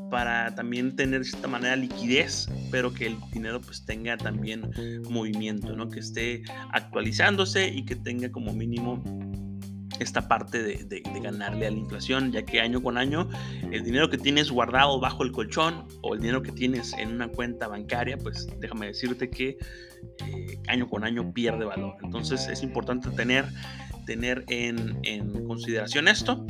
para 0.10 0.54
también 0.56 0.96
tener 0.96 1.22
de 1.22 1.28
esta 1.28 1.48
manera 1.48 1.76
liquidez, 1.76 2.48
pero 2.72 2.94
que 2.94 3.08
el 3.08 3.18
dinero 3.32 3.62
pues 3.62 3.86
tenga 3.86 4.18
también 4.18 4.72
movimiento, 5.10 5.76
¿no? 5.76 5.90
que 5.90 6.00
esté 6.00 6.44
actualizándose 6.72 7.68
y 7.68 7.86
que 7.86 7.96
tenga 7.96 8.32
como 8.32 8.54
mínimo 8.54 9.04
esta 10.00 10.28
parte 10.28 10.64
de, 10.64 11.02
ganarle 11.22 11.68
a 11.68 11.72
la 11.72 11.78
inflación, 11.78 12.32
ya 12.32 12.44
que 12.44 12.62
año 12.62 12.82
con 12.82 12.98
año 12.98 13.30
el 13.72 13.84
dinero 13.84 14.10
que 14.10 14.18
tienes 14.18 14.50
guardado 14.50 15.00
bajo 15.00 15.24
el 15.24 15.32
colchón 15.32 15.86
o 16.02 16.14
el 16.14 16.22
dinero 16.22 16.42
que 16.42 16.52
tienes 16.52 16.94
en 16.94 17.10
una 17.10 17.28
cuenta 17.28 17.68
bancaria, 17.68 18.18
pues 18.18 18.48
déjame 18.60 18.88
decirte 18.88 19.30
que 19.30 19.58
eh, 20.26 20.60
año 20.68 20.88
con 20.88 21.04
año 21.04 21.34
pierde 21.34 21.66
valor. 21.66 21.98
Entonces 22.02 22.48
es 22.48 22.64
importante 22.64 23.10
tener, 23.10 23.46
tener 24.06 24.46
en, 24.48 25.00
consideración 25.46 26.08
esto. 26.08 26.46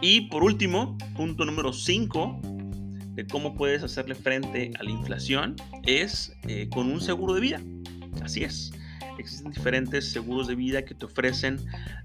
Y 0.00 0.28
por 0.28 0.42
último, 0.42 0.96
punto 1.16 1.44
número 1.44 1.72
5 1.72 2.40
de 3.14 3.26
cómo 3.26 3.54
puedes 3.54 3.82
hacerle 3.82 4.14
frente 4.14 4.70
a 4.78 4.82
la 4.82 4.90
inflación 4.90 5.56
es 5.84 6.32
eh, 6.46 6.68
con 6.72 6.90
un 6.90 7.00
seguro 7.00 7.34
de 7.34 7.40
vida. 7.40 7.60
Así 8.22 8.44
es 8.44 8.72
existen 9.20 9.52
diferentes 9.52 10.10
seguros 10.10 10.46
de 10.48 10.54
vida 10.54 10.84
que 10.84 10.94
te 10.94 11.06
ofrecen 11.06 11.58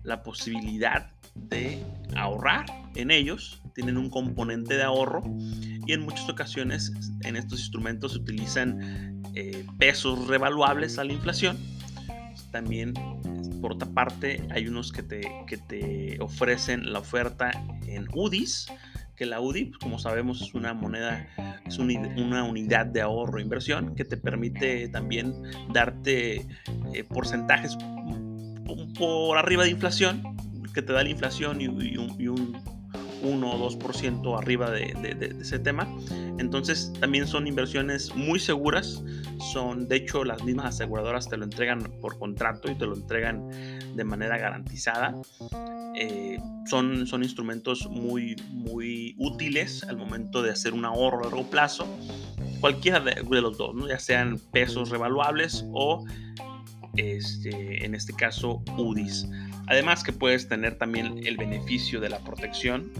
la 0.04 0.24
posibilidad 0.24 1.12
de 1.36 1.84
ahorrar 2.16 2.66
en 2.96 3.12
ellos, 3.12 3.62
tienen 3.74 3.98
un 3.98 4.10
componente 4.10 4.76
de 4.76 4.84
ahorro 4.84 5.22
y 5.86 5.92
en 5.92 6.02
muchas 6.02 6.30
ocasiones 6.30 6.94
en 7.24 7.36
estos 7.36 7.60
instrumentos 7.60 8.14
se 8.14 8.20
utilizan 8.20 9.22
eh, 9.36 9.66
pesos 9.78 10.28
revaluables 10.28 10.98
a 10.98 11.04
la 11.04 11.12
inflación. 11.12 11.58
También, 12.52 12.94
por 13.62 13.74
otra 13.74 13.90
parte, 13.90 14.48
hay 14.50 14.68
unos 14.70 14.94
que 14.94 15.04
te, 15.04 15.30
que 15.46 15.58
te 15.58 16.18
ofrecen 16.22 16.94
la 16.94 17.00
oferta 17.00 17.52
en 17.86 18.08
UDIs, 18.14 18.68
que 19.16 19.26
la 19.26 19.40
UDI, 19.40 19.66
pues, 19.66 19.78
como 19.80 20.00
sabemos, 20.00 20.42
es 20.42 20.54
una 20.54 20.74
moneda, 20.74 21.28
es 21.66 21.78
una 21.80 22.44
unidad 22.44 22.86
de 22.86 23.02
ahorro 23.02 23.40
e 23.40 23.42
inversión 23.42 23.96
que 23.96 24.06
te 24.06 24.18
permite 24.18 24.88
también 24.90 25.34
darte 25.74 26.46
eh, 26.94 27.04
porcentajes 27.08 27.78
por 28.98 29.38
arriba 29.38 29.64
de 29.64 29.72
inflación, 29.72 30.36
que 30.74 30.82
te 30.82 30.94
da 30.94 31.04
la 31.04 31.10
inflación 31.10 31.62
y, 31.62 31.68
un, 31.68 32.58
1 33.26 33.52
o 33.52 33.70
2% 33.70 34.38
arriba 34.38 34.72
de, 34.72 35.36
ese 35.40 35.60
tema. 35.60 35.88
Entonces 36.38 36.94
también 37.00 37.28
son 37.28 37.48
inversiones 37.48 38.16
muy 38.16 38.40
seguras. 38.40 39.04
Son, 39.54 39.88
de 39.88 39.98
hecho, 39.98 40.24
las 40.24 40.44
mismas 40.44 40.68
aseguradoras 40.68 41.28
te 41.28 41.38
lo 41.38 41.44
entregan 41.44 41.80
por 42.02 42.18
contrato 42.18 42.72
y 42.72 42.76
te 42.76 42.86
lo 42.86 42.96
entregan 42.96 43.50
de 43.96 44.04
manera 44.04 44.38
garantizada. 44.38 45.14
Eh, 45.96 46.38
son, 46.66 47.08
son 47.08 47.24
instrumentos 47.24 47.88
muy, 47.90 48.36
muy 48.50 49.16
útiles 49.18 49.84
al 49.84 49.98
momento 49.98 50.42
de 50.42 50.52
hacer 50.52 50.74
un 50.74 50.86
ahorro 50.86 51.20
a 51.20 51.24
largo 51.24 51.50
plazo. 51.50 51.88
Cualquiera 52.60 53.00
de, 53.00 53.24
los 53.42 53.58
dos, 53.58 53.76
ya 53.88 54.00
sean 54.00 54.40
pesos 54.52 54.90
revaluables 54.90 55.66
o 55.72 56.06
este, 56.98 57.86
en 57.86 57.96
este 57.96 58.14
caso 58.14 58.64
UDIs. 58.78 59.28
Además 59.68 60.04
que 60.04 60.14
puedes 60.14 60.48
tener 60.48 60.78
también 60.78 61.22
el 61.26 61.38
beneficio 61.38 62.00
de 62.00 62.10
la 62.10 62.20
protección 62.20 62.92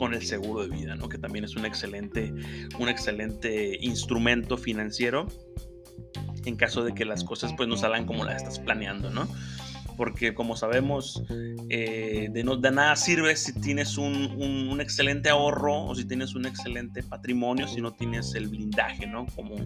con 0.00 0.14
el 0.14 0.24
seguro 0.24 0.62
de 0.62 0.68
vida, 0.74 0.94
¿no? 0.94 1.10
que 1.10 1.18
también 1.18 1.44
es 1.44 1.56
un 1.56 1.66
excelente, 1.66 2.32
un 2.78 2.88
excelente 2.88 3.76
instrumento 3.82 4.56
financiero 4.56 5.28
en 6.46 6.56
caso 6.56 6.82
de 6.82 6.94
que 6.94 7.04
las 7.04 7.22
cosas 7.22 7.52
pues 7.54 7.68
no 7.68 7.76
salgan 7.76 8.06
como 8.06 8.24
las 8.24 8.36
estás 8.36 8.58
planeando, 8.60 9.10
¿no? 9.10 9.28
Porque 9.98 10.32
como 10.32 10.56
sabemos, 10.56 11.22
eh, 11.68 12.30
de, 12.32 12.44
no, 12.44 12.56
de 12.56 12.70
nada 12.70 12.96
sirve 12.96 13.36
si 13.36 13.52
tienes 13.60 13.98
un, 13.98 14.80
excelente 14.80 15.28
ahorro 15.28 15.84
o 15.84 15.94
si 15.94 16.06
tienes 16.06 16.34
un 16.34 16.46
excelente 16.46 17.02
patrimonio, 17.02 17.68
si 17.68 17.82
no 17.82 17.92
tienes 17.92 18.34
el 18.34 18.48
blindaje, 18.48 19.06
¿no? 19.06 19.26
Como 19.36 19.56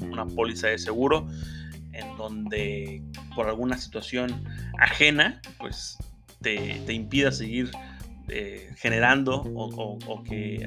una 0.00 0.26
póliza 0.26 0.66
de 0.66 0.78
seguro 0.78 1.28
en 1.92 2.16
donde 2.16 3.04
por 3.36 3.48
alguna 3.48 3.78
situación 3.78 4.42
ajena, 4.80 5.40
pues 5.60 5.96
te 6.40 6.92
impida 6.92 7.30
seguir 7.30 7.70
eh, 8.28 8.70
generando 8.76 9.42
o, 9.42 10.22
que 10.24 10.66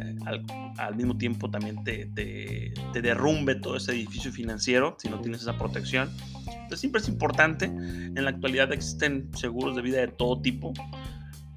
al, 0.78 0.96
mismo 0.96 1.18
tiempo 1.18 1.50
también 1.50 1.84
te, 1.84 2.06
te, 2.06 3.01
derrumbe 3.01 3.56
todo 3.56 3.75
ese 3.75 3.92
edificio 3.92 4.32
financiero 4.32 4.96
si 4.98 5.10
no 5.10 5.20
tienes 5.20 5.42
esa 5.42 5.58
protección. 5.58 6.10
Entonces 6.48 6.80
siempre 6.80 7.01
es 7.01 7.10
importante, 7.10 7.66
en 7.66 8.24
la 8.24 8.30
actualidad 8.30 8.72
existen 8.72 9.30
seguros 9.36 9.75
de 9.75 9.82
vida 9.82 10.00
de 10.00 10.08
todo 10.08 10.42
tipo. 10.42 10.74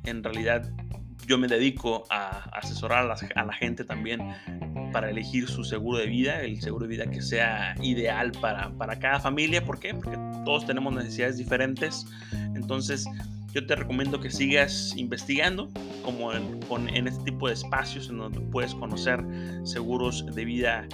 En 0.05 0.25
realidad 0.25 0.69
yo 1.27 1.39
me 1.39 1.47
dedico 1.47 2.05
a 2.11 2.51
asesorar 2.53 3.05
a 3.37 3.45
la, 3.45 3.53
gente 3.53 3.85
también 3.85 4.21
para 4.93 5.09
elegir 5.09 5.49
su 5.49 5.65
seguro 5.65 5.99
de 5.99 6.07
vida, 6.07 6.43
el 6.43 6.61
seguro 6.61 6.87
de 6.87 6.97
vida 6.97 7.07
que 7.07 7.23
sea 7.23 7.77
ideal 7.81 8.33
para, 8.33 8.71
para 8.77 8.99
cada 8.99 9.21
familia. 9.21 9.65
¿Por 9.65 9.79
qué? 9.79 9.95
Porque 9.95 10.19
todos 10.45 10.67
tenemos 10.67 10.93
necesidades 10.93 11.37
diferentes. 11.37 12.07
Entonces, 12.57 13.07
yo 13.53 13.67
te 13.67 13.77
recomiendo 13.77 14.21
que 14.21 14.31
sigas 14.31 14.95
investigando, 14.97 15.69
como 16.03 16.33
en, 16.33 16.61
en 16.89 17.07
este 17.07 17.25
tipo 17.25 17.49
de 17.49 17.55
espacios 17.55 18.09
en 18.09 18.19
donde 18.19 18.41
puedes 18.41 18.75
conocer 18.75 19.23
seguros 19.65 20.25
de 20.35 20.45
vida 20.45 20.89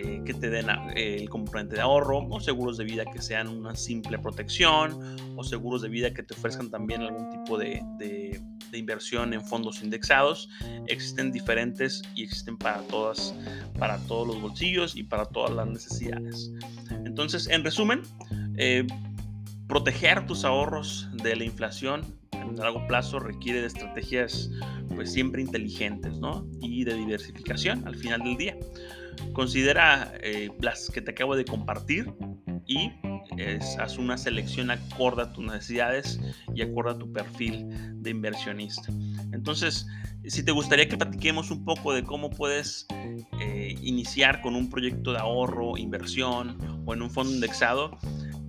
eh, 0.00 0.22
que 0.24 0.32
te 0.32 0.48
den 0.48 0.66
eh, 0.94 1.16
el 1.18 1.28
componente 1.28 1.74
de 1.74 1.80
ahorro, 1.80 2.18
o 2.28 2.38
seguros 2.38 2.78
de 2.78 2.84
vida 2.84 3.04
que 3.04 3.20
sean 3.20 3.48
una 3.48 3.74
simple 3.74 4.16
protección, 4.18 5.16
o 5.34 5.42
seguros 5.42 5.82
de 5.82 5.88
vida 5.88 6.14
que 6.14 6.22
te 6.22 6.34
ofrezcan 6.34 6.70
también 6.70 7.02
algún 7.02 7.28
tipo 7.30 7.58
de, 7.58 7.82
de, 7.98 8.40
inversión 8.78 9.34
en 9.34 9.44
fondos 9.44 9.82
indexados. 9.82 10.48
Existen 10.86 11.32
diferentes 11.32 12.02
y 12.14 12.22
existen 12.22 12.56
para 12.56 12.80
todas, 12.82 13.34
para 13.76 13.98
todos 14.06 14.28
los 14.28 14.40
bolsillos 14.40 14.94
y 14.94 15.02
para 15.02 15.24
todas 15.24 15.50
las 15.50 15.66
necesidades. 15.66 16.52
Entonces, 17.04 17.48
en 17.48 17.64
resumen, 17.64 18.02
eh, 18.56 18.86
proteger 19.68 20.26
tus 20.26 20.44
ahorros 20.44 21.08
de 21.22 21.36
la 21.36 21.44
inflación 21.44 22.02
en 22.32 22.56
largo 22.56 22.86
plazo 22.86 23.20
requiere 23.20 23.60
de 23.60 23.66
estrategias 23.66 24.50
pues 24.94 25.12
siempre 25.12 25.42
inteligentes 25.42 26.18
¿no? 26.18 26.46
y 26.60 26.84
de 26.84 26.94
diversificación 26.94 27.86
al 27.86 27.94
final 27.96 28.22
del 28.22 28.36
día. 28.36 28.56
Considera 29.32 30.12
eh, 30.22 30.50
las 30.60 30.90
que 30.90 31.00
te 31.00 31.10
acabo 31.10 31.36
de 31.36 31.44
compartir 31.44 32.12
y 32.66 32.92
haz 33.78 33.98
una 33.98 34.18
selección 34.18 34.70
acorde 34.70 35.22
a 35.22 35.32
tus 35.32 35.44
necesidades 35.44 36.20
y 36.54 36.62
acorde 36.62 36.90
a 36.92 36.98
tu 36.98 37.12
perfil 37.12 37.66
de 38.02 38.10
inversionista. 38.10 38.90
Entonces, 39.32 39.86
si 40.24 40.44
te 40.44 40.52
gustaría 40.52 40.88
que 40.88 40.96
platiquemos 40.96 41.50
un 41.50 41.64
poco 41.64 41.92
de 41.92 42.02
cómo 42.02 42.30
puedes 42.30 42.86
eh, 43.40 43.74
iniciar 43.82 44.40
con 44.40 44.54
un 44.54 44.68
proyecto 44.68 45.12
de 45.12 45.18
ahorro, 45.18 45.76
inversión 45.76 46.58
o 46.86 46.94
en 46.94 47.02
un 47.02 47.10
fondo 47.10 47.32
indexado, 47.32 47.98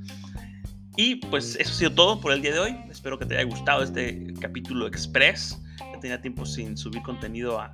Y 0.96 1.16
pues 1.16 1.56
eso 1.56 1.72
ha 1.72 1.74
sido 1.74 1.92
todo 1.92 2.20
por 2.20 2.32
el 2.32 2.40
día 2.40 2.52
de 2.52 2.60
hoy. 2.60 2.76
Espero 2.88 3.18
que 3.18 3.26
te 3.26 3.36
haya 3.36 3.50
gustado 3.50 3.82
este 3.82 4.32
capítulo 4.40 4.86
express 4.86 5.60
tenía 6.02 6.20
tiempo 6.20 6.44
sin 6.44 6.76
subir 6.76 7.00
contenido 7.02 7.60
a, 7.60 7.72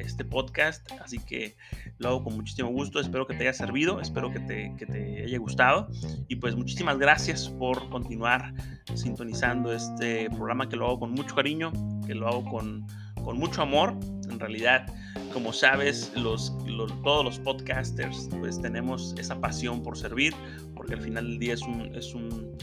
este 0.00 0.24
podcast, 0.24 0.90
así 1.02 1.18
que 1.18 1.56
lo 1.98 2.08
hago 2.08 2.24
con 2.24 2.36
muchísimo 2.36 2.70
gusto. 2.70 2.98
Espero 2.98 3.26
que 3.26 3.34
te 3.34 3.42
haya 3.42 3.52
servido, 3.52 4.00
espero 4.00 4.32
que 4.32 4.40
te, 4.40 4.74
que 4.78 4.86
te 4.86 5.24
haya 5.24 5.38
gustado. 5.38 5.88
Y 6.28 6.36
pues 6.36 6.56
muchísimas 6.56 6.98
gracias 6.98 7.48
por 7.48 7.88
continuar 7.90 8.54
sintonizando 8.94 9.72
este 9.72 10.30
programa 10.30 10.68
que 10.68 10.76
lo 10.76 10.86
hago 10.86 11.00
con 11.00 11.12
mucho 11.12 11.34
cariño, 11.34 11.72
que 12.06 12.14
lo 12.14 12.26
hago 12.26 12.44
con, 12.44 12.86
con 13.22 13.38
mucho 13.38 13.60
amor. 13.62 13.94
En 14.30 14.40
realidad, 14.40 14.86
como 15.32 15.52
sabes, 15.52 16.12
los, 16.16 16.56
todos 17.04 17.24
los 17.24 17.38
podcasters 17.40 18.28
pues 18.38 18.60
tenemos 18.60 19.14
esa 19.18 19.38
pasión 19.40 19.82
por 19.82 19.98
servir, 19.98 20.34
porque 20.74 20.94
al 20.94 21.02
final 21.02 21.26
del 21.26 21.38
día 21.38 21.54
es 21.54 21.62
un, 21.62 21.94
es 21.94 22.14
un, 22.14 22.56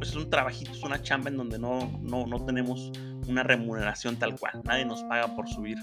pues, 0.00 0.10
es 0.10 0.16
un 0.16 0.30
trabajito, 0.30 0.70
es 0.70 0.82
una 0.82 1.02
chamba 1.02 1.28
en 1.28 1.36
donde 1.36 1.58
no, 1.58 2.00
no, 2.00 2.26
no 2.26 2.42
tenemos 2.46 2.90
una 3.28 3.42
remuneración 3.42 4.16
tal 4.16 4.34
cual. 4.38 4.62
Nadie 4.64 4.86
nos 4.86 5.02
paga 5.04 5.36
por 5.36 5.46
subir 5.46 5.76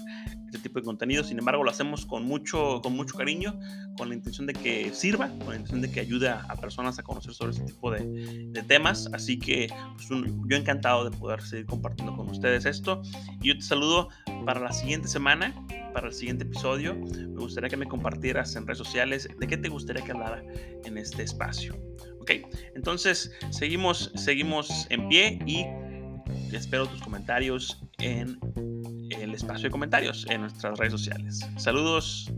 este 0.46 0.58
tipo 0.58 0.80
de 0.80 0.84
contenido. 0.84 1.22
Sin 1.22 1.38
embargo, 1.38 1.62
lo 1.62 1.70
hacemos 1.70 2.04
con 2.04 2.24
mucho, 2.24 2.80
con 2.82 2.94
mucho 2.94 3.16
cariño, 3.16 3.56
con 3.96 4.08
la 4.08 4.16
intención 4.16 4.48
de 4.48 4.54
que 4.54 4.92
sirva, 4.92 5.28
con 5.28 5.50
la 5.50 5.54
intención 5.54 5.82
de 5.82 5.92
que 5.92 6.00
ayude 6.00 6.28
a, 6.28 6.42
personas 6.60 6.98
a 6.98 7.04
conocer 7.04 7.32
sobre 7.32 7.52
este 7.52 7.64
tipo 7.64 7.92
de, 7.92 8.64
temas. 8.66 9.08
Así 9.12 9.38
que 9.38 9.68
pues, 9.94 10.08
yo 10.08 10.56
encantado 10.56 11.08
de 11.08 11.16
poder 11.16 11.40
seguir 11.40 11.66
compartiendo 11.66 12.16
con 12.16 12.28
ustedes 12.28 12.64
esto. 12.66 13.00
Y 13.40 13.48
yo 13.48 13.54
te 13.54 13.62
saludo 13.62 14.08
para 14.44 14.58
la 14.58 14.72
siguiente 14.72 15.06
semana, 15.06 15.54
para 15.94 16.08
el 16.08 16.12
siguiente 16.12 16.42
episodio. 16.42 16.96
Me 16.96 17.38
gustaría 17.38 17.70
que 17.70 17.76
me 17.76 17.86
compartieras 17.86 18.56
en 18.56 18.66
redes 18.66 18.78
sociales 18.78 19.28
de 19.38 19.46
qué 19.46 19.56
te 19.56 19.68
gustaría 19.68 20.02
que 20.02 20.10
hablara 20.10 20.42
en 20.84 20.98
este 20.98 21.22
espacio. 21.22 21.76
¿Ok? 22.28 22.54
Entonces, 22.74 23.32
seguimos, 23.50 24.10
seguimos 24.14 24.86
en 24.90 25.08
pie 25.08 25.38
y 25.46 25.64
espero 26.54 26.86
tus 26.86 27.00
comentarios 27.00 27.82
en 27.98 28.38
el 29.10 29.34
espacio 29.34 29.64
de 29.64 29.70
comentarios 29.70 30.26
en 30.28 30.42
nuestras 30.42 30.78
redes 30.78 30.92
sociales. 30.92 31.40
Saludos. 31.56 32.30